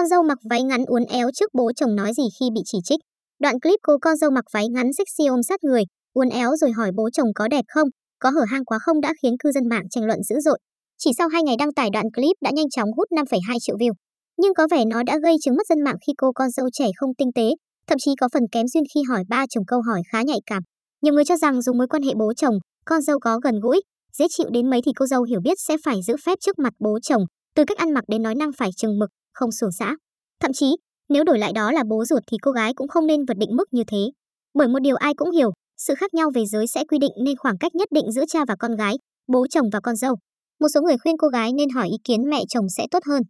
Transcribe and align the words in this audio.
Con 0.00 0.08
dâu 0.08 0.22
mặc 0.22 0.38
váy 0.50 0.62
ngắn 0.62 0.84
uốn 0.86 1.04
éo 1.04 1.30
trước 1.34 1.50
bố 1.54 1.72
chồng 1.76 1.96
nói 1.96 2.12
gì 2.16 2.22
khi 2.40 2.46
bị 2.54 2.60
chỉ 2.64 2.78
trích. 2.84 3.00
Đoạn 3.38 3.60
clip 3.60 3.80
cô 3.82 3.92
con 4.02 4.16
dâu 4.16 4.30
mặc 4.30 4.44
váy 4.52 4.68
ngắn 4.68 4.92
sexy 4.98 5.26
ôm 5.26 5.42
sát 5.42 5.64
người, 5.64 5.82
uốn 6.12 6.28
éo 6.28 6.56
rồi 6.56 6.72
hỏi 6.72 6.90
bố 6.96 7.10
chồng 7.10 7.28
có 7.34 7.48
đẹp 7.48 7.64
không, 7.68 7.88
có 8.18 8.30
hở 8.30 8.44
hang 8.48 8.64
quá 8.64 8.78
không 8.82 9.00
đã 9.00 9.12
khiến 9.22 9.34
cư 9.38 9.52
dân 9.52 9.68
mạng 9.68 9.88
tranh 9.90 10.04
luận 10.04 10.22
dữ 10.22 10.36
dội. 10.40 10.58
Chỉ 10.98 11.10
sau 11.18 11.28
2 11.28 11.42
ngày 11.42 11.56
đăng 11.58 11.72
tải 11.72 11.90
đoạn 11.90 12.06
clip 12.14 12.36
đã 12.40 12.50
nhanh 12.54 12.70
chóng 12.70 12.88
hút 12.96 13.08
5,2 13.12 13.56
triệu 13.60 13.76
view. 13.76 13.92
Nhưng 14.36 14.54
có 14.54 14.66
vẻ 14.70 14.84
nó 14.84 15.02
đã 15.02 15.18
gây 15.22 15.36
chứng 15.44 15.56
mất 15.56 15.66
dân 15.68 15.84
mạng 15.84 15.96
khi 16.06 16.12
cô 16.18 16.32
con 16.34 16.50
dâu 16.50 16.66
trẻ 16.72 16.86
không 16.96 17.14
tinh 17.18 17.32
tế, 17.34 17.50
thậm 17.86 17.98
chí 17.98 18.10
có 18.20 18.28
phần 18.32 18.42
kém 18.52 18.66
duyên 18.68 18.84
khi 18.94 19.02
hỏi 19.08 19.22
ba 19.28 19.44
chồng 19.50 19.64
câu 19.66 19.80
hỏi 19.80 20.02
khá 20.12 20.22
nhạy 20.22 20.38
cảm. 20.46 20.62
Nhiều 21.02 21.14
người 21.14 21.24
cho 21.24 21.36
rằng 21.36 21.62
dùng 21.62 21.78
mối 21.78 21.86
quan 21.88 22.02
hệ 22.02 22.12
bố 22.18 22.32
chồng, 22.36 22.54
con 22.84 23.02
dâu 23.02 23.18
có 23.18 23.38
gần 23.38 23.60
gũi, 23.60 23.80
dễ 24.18 24.26
chịu 24.30 24.46
đến 24.52 24.70
mấy 24.70 24.80
thì 24.84 24.92
cô 24.96 25.06
dâu 25.06 25.22
hiểu 25.22 25.40
biết 25.44 25.58
sẽ 25.68 25.76
phải 25.84 25.96
giữ 26.06 26.16
phép 26.26 26.38
trước 26.40 26.58
mặt 26.58 26.72
bố 26.78 26.98
chồng, 27.02 27.22
từ 27.54 27.64
cách 27.64 27.78
ăn 27.78 27.94
mặc 27.94 28.04
đến 28.08 28.22
nói 28.22 28.34
năng 28.34 28.50
phải 28.58 28.70
chừng 28.76 28.98
mực, 28.98 29.10
không 29.32 29.52
xuồng 29.52 29.72
xã. 29.72 29.96
Thậm 30.40 30.52
chí, 30.52 30.76
nếu 31.08 31.24
đổi 31.24 31.38
lại 31.38 31.52
đó 31.52 31.72
là 31.72 31.82
bố 31.88 32.04
ruột 32.04 32.22
thì 32.26 32.36
cô 32.42 32.50
gái 32.50 32.74
cũng 32.74 32.88
không 32.88 33.06
nên 33.06 33.24
vượt 33.24 33.36
định 33.36 33.56
mức 33.56 33.68
như 33.70 33.82
thế. 33.86 34.10
Bởi 34.54 34.68
một 34.68 34.78
điều 34.78 34.96
ai 34.96 35.14
cũng 35.14 35.30
hiểu, 35.30 35.50
sự 35.76 35.94
khác 35.94 36.14
nhau 36.14 36.30
về 36.34 36.46
giới 36.46 36.66
sẽ 36.66 36.84
quy 36.84 36.98
định 36.98 37.12
nên 37.24 37.36
khoảng 37.36 37.58
cách 37.58 37.74
nhất 37.74 37.88
định 37.92 38.12
giữa 38.12 38.24
cha 38.28 38.44
và 38.48 38.56
con 38.58 38.76
gái, 38.76 38.94
bố 39.32 39.46
chồng 39.50 39.66
và 39.72 39.80
con 39.82 39.96
dâu. 39.96 40.14
Một 40.60 40.68
số 40.74 40.80
người 40.80 40.96
khuyên 41.02 41.16
cô 41.18 41.28
gái 41.28 41.52
nên 41.52 41.68
hỏi 41.68 41.88
ý 41.88 41.96
kiến 42.04 42.30
mẹ 42.30 42.42
chồng 42.48 42.68
sẽ 42.76 42.86
tốt 42.90 43.02
hơn. 43.06 43.22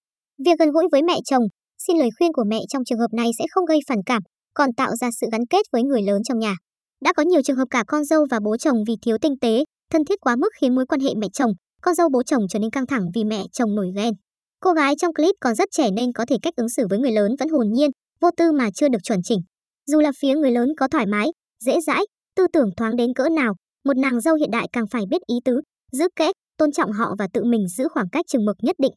Việc 0.45 0.59
gần 0.59 0.71
gũi 0.71 0.85
với 0.93 1.03
mẹ 1.03 1.19
chồng, 1.25 1.43
xin 1.87 1.99
lời 1.99 2.09
khuyên 2.19 2.33
của 2.33 2.45
mẹ 2.47 2.61
trong 2.69 2.85
trường 2.85 2.99
hợp 2.99 3.13
này 3.13 3.31
sẽ 3.39 3.45
không 3.51 3.65
gây 3.65 3.79
phản 3.89 3.99
cảm, 4.07 4.23
còn 4.55 4.73
tạo 4.77 4.97
ra 4.97 5.11
sự 5.21 5.27
gắn 5.33 5.47
kết 5.51 5.63
với 5.73 5.83
người 5.83 6.03
lớn 6.03 6.23
trong 6.25 6.39
nhà. 6.39 6.57
Đã 7.05 7.13
có 7.13 7.23
nhiều 7.23 7.43
trường 7.43 7.57
hợp 7.57 7.69
cả 7.71 7.85
con 7.87 8.05
dâu 8.05 8.27
và 8.31 8.39
bố 8.45 8.57
chồng 8.57 8.77
vì 8.87 8.95
thiếu 9.03 9.19
tinh 9.19 9.35
tế, 9.41 9.65
thân 9.91 10.05
thiết 10.05 10.21
quá 10.21 10.37
mức 10.37 10.49
khiến 10.61 10.75
mối 10.75 10.87
quan 10.87 11.01
hệ 11.01 11.11
mẹ 11.17 11.27
chồng, 11.33 11.53
con 11.83 11.95
dâu 11.95 12.09
bố 12.09 12.23
chồng 12.23 12.43
trở 12.51 12.59
nên 12.59 12.71
căng 12.71 12.87
thẳng 12.87 13.07
vì 13.15 13.25
mẹ 13.25 13.45
chồng 13.53 13.75
nổi 13.75 13.91
ghen. 13.97 14.15
Cô 14.61 14.73
gái 14.73 14.95
trong 14.99 15.15
clip 15.15 15.35
còn 15.41 15.55
rất 15.55 15.69
trẻ 15.73 15.91
nên 15.91 16.13
có 16.13 16.25
thể 16.29 16.37
cách 16.43 16.57
ứng 16.57 16.69
xử 16.69 16.87
với 16.91 16.99
người 16.99 17.13
lớn 17.13 17.35
vẫn 17.39 17.49
hồn 17.49 17.67
nhiên, 17.73 17.91
vô 18.21 18.31
tư 18.37 18.53
mà 18.53 18.71
chưa 18.75 18.89
được 18.89 18.99
chuẩn 19.03 19.23
chỉnh. 19.23 19.41
Dù 19.87 20.01
là 20.01 20.13
phía 20.21 20.35
người 20.35 20.51
lớn 20.51 20.69
có 20.77 20.89
thoải 20.89 21.07
mái, 21.07 21.29
dễ 21.65 21.81
dãi, 21.81 22.03
tư 22.37 22.47
tưởng 22.53 22.71
thoáng 22.77 22.97
đến 22.97 23.15
cỡ 23.15 23.29
nào, 23.29 23.55
một 23.85 23.97
nàng 23.97 24.21
dâu 24.21 24.35
hiện 24.35 24.51
đại 24.51 24.69
càng 24.73 24.87
phải 24.91 25.03
biết 25.11 25.23
ý 25.27 25.37
tứ, 25.45 25.61
giữ 25.93 26.09
kẽ, 26.17 26.33
tôn 26.59 26.73
trọng 26.73 26.93
họ 26.93 27.15
và 27.19 27.29
tự 27.33 27.45
mình 27.45 27.69
giữ 27.69 27.89
khoảng 27.89 28.09
cách 28.13 28.27
chừng 28.29 28.45
mực 28.45 28.57
nhất 28.63 28.77
định. 28.79 28.93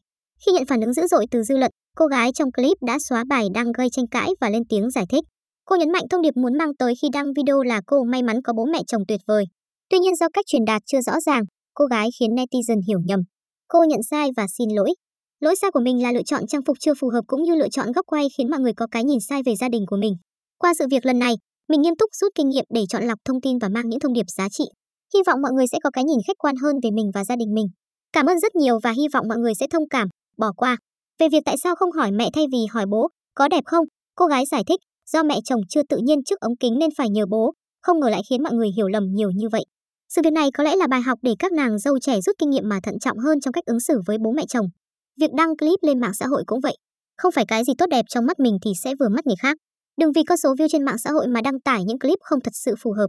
Khi 0.46 0.52
nhận 0.52 0.66
phản 0.66 0.80
ứng 0.80 0.92
dữ 0.92 1.06
dội 1.06 1.26
từ 1.30 1.42
dư 1.42 1.56
luận, 1.56 1.70
cô 1.96 2.06
gái 2.06 2.32
trong 2.32 2.52
clip 2.52 2.76
đã 2.86 2.98
xóa 2.98 3.24
bài 3.28 3.48
đăng 3.54 3.72
gây 3.72 3.88
tranh 3.92 4.06
cãi 4.06 4.30
và 4.40 4.50
lên 4.50 4.62
tiếng 4.68 4.90
giải 4.90 5.04
thích. 5.08 5.24
Cô 5.64 5.76
nhấn 5.76 5.92
mạnh 5.92 6.04
thông 6.10 6.22
điệp 6.22 6.36
muốn 6.36 6.58
mang 6.58 6.76
tới 6.76 6.94
khi 7.02 7.08
đăng 7.12 7.32
video 7.36 7.62
là 7.62 7.80
cô 7.86 8.04
may 8.04 8.22
mắn 8.22 8.42
có 8.42 8.52
bố 8.52 8.64
mẹ 8.64 8.78
chồng 8.86 9.02
tuyệt 9.08 9.20
vời. 9.26 9.44
Tuy 9.90 9.98
nhiên 9.98 10.16
do 10.16 10.26
cách 10.32 10.44
truyền 10.46 10.64
đạt 10.64 10.82
chưa 10.86 11.00
rõ 11.00 11.20
ràng, 11.20 11.42
cô 11.74 11.84
gái 11.84 12.08
khiến 12.18 12.30
netizen 12.30 12.80
hiểu 12.88 12.98
nhầm. 13.04 13.20
Cô 13.68 13.84
nhận 13.84 14.02
sai 14.10 14.28
và 14.36 14.46
xin 14.58 14.68
lỗi. 14.70 14.94
Lỗi 15.40 15.56
sai 15.56 15.70
của 15.70 15.80
mình 15.80 16.02
là 16.02 16.12
lựa 16.12 16.22
chọn 16.22 16.46
trang 16.46 16.62
phục 16.66 16.76
chưa 16.80 16.94
phù 17.00 17.08
hợp 17.08 17.24
cũng 17.26 17.42
như 17.42 17.54
lựa 17.54 17.68
chọn 17.68 17.92
góc 17.92 18.06
quay 18.06 18.26
khiến 18.38 18.50
mọi 18.50 18.60
người 18.60 18.72
có 18.76 18.86
cái 18.90 19.04
nhìn 19.04 19.20
sai 19.20 19.42
về 19.46 19.56
gia 19.56 19.68
đình 19.68 19.84
của 19.86 19.96
mình. 19.96 20.14
Qua 20.58 20.74
sự 20.78 20.86
việc 20.90 21.06
lần 21.06 21.18
này, 21.18 21.34
mình 21.68 21.82
nghiêm 21.82 21.96
túc 21.98 22.10
rút 22.14 22.32
kinh 22.34 22.48
nghiệm 22.48 22.64
để 22.74 22.84
chọn 22.88 23.04
lọc 23.04 23.18
thông 23.24 23.40
tin 23.40 23.58
và 23.58 23.68
mang 23.68 23.88
những 23.88 24.00
thông 24.00 24.12
điệp 24.12 24.26
giá 24.36 24.48
trị. 24.48 24.64
Hy 25.14 25.20
vọng 25.26 25.42
mọi 25.42 25.52
người 25.52 25.66
sẽ 25.72 25.78
có 25.82 25.90
cái 25.90 26.04
nhìn 26.04 26.18
khách 26.26 26.38
quan 26.38 26.56
hơn 26.56 26.76
về 26.82 26.90
mình 26.90 27.10
và 27.14 27.24
gia 27.24 27.36
đình 27.36 27.54
mình. 27.54 27.66
Cảm 28.12 28.26
ơn 28.26 28.38
rất 28.38 28.56
nhiều 28.56 28.78
và 28.82 28.90
hy 28.90 29.08
vọng 29.12 29.28
mọi 29.28 29.38
người 29.38 29.54
sẽ 29.54 29.66
thông 29.70 29.88
cảm, 29.88 30.08
bỏ 30.38 30.52
qua. 30.56 30.76
Về 31.18 31.28
việc 31.28 31.42
tại 31.44 31.56
sao 31.62 31.74
không 31.76 31.92
hỏi 31.92 32.10
mẹ 32.12 32.28
thay 32.34 32.44
vì 32.52 32.58
hỏi 32.70 32.86
bố, 32.90 33.08
có 33.34 33.48
đẹp 33.48 33.64
không? 33.64 33.84
Cô 34.14 34.26
gái 34.26 34.44
giải 34.50 34.62
thích, 34.66 34.80
do 35.10 35.22
mẹ 35.22 35.38
chồng 35.44 35.60
chưa 35.68 35.82
tự 35.88 35.96
nhiên 35.96 36.24
trước 36.24 36.40
ống 36.40 36.56
kính 36.56 36.78
nên 36.78 36.90
phải 36.98 37.10
nhờ 37.10 37.26
bố, 37.30 37.52
không 37.82 38.00
ngờ 38.00 38.08
lại 38.08 38.22
khiến 38.30 38.42
mọi 38.42 38.52
người 38.52 38.68
hiểu 38.76 38.88
lầm 38.88 39.04
nhiều 39.12 39.30
như 39.30 39.48
vậy. 39.48 39.64
Sự 40.08 40.22
việc 40.24 40.32
này 40.32 40.48
có 40.54 40.64
lẽ 40.64 40.76
là 40.76 40.86
bài 40.86 41.00
học 41.00 41.18
để 41.22 41.34
các 41.38 41.52
nàng 41.52 41.78
dâu 41.78 41.98
trẻ 41.98 42.20
rút 42.20 42.36
kinh 42.38 42.50
nghiệm 42.50 42.68
mà 42.68 42.78
thận 42.82 42.98
trọng 42.98 43.18
hơn 43.18 43.40
trong 43.40 43.52
cách 43.52 43.64
ứng 43.66 43.80
xử 43.80 44.00
với 44.06 44.16
bố 44.24 44.32
mẹ 44.32 44.44
chồng. 44.48 44.66
Việc 45.20 45.30
đăng 45.36 45.56
clip 45.56 45.78
lên 45.82 46.00
mạng 46.00 46.14
xã 46.14 46.26
hội 46.26 46.42
cũng 46.46 46.60
vậy. 46.60 46.76
Không 47.16 47.32
phải 47.32 47.44
cái 47.48 47.64
gì 47.64 47.72
tốt 47.78 47.86
đẹp 47.86 48.04
trong 48.08 48.26
mắt 48.26 48.40
mình 48.40 48.58
thì 48.62 48.72
sẽ 48.82 48.94
vừa 49.00 49.08
mắt 49.08 49.26
người 49.26 49.36
khác. 49.42 49.56
Đừng 50.00 50.12
vì 50.12 50.24
con 50.24 50.38
số 50.38 50.54
view 50.54 50.68
trên 50.70 50.84
mạng 50.84 50.98
xã 50.98 51.10
hội 51.10 51.26
mà 51.26 51.40
đăng 51.40 51.60
tải 51.60 51.84
những 51.84 51.98
clip 51.98 52.18
không 52.22 52.40
thật 52.40 52.50
sự 52.54 52.74
phù 52.78 52.92
hợp. 52.92 53.08